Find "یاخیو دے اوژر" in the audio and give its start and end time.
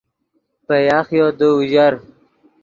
0.87-1.93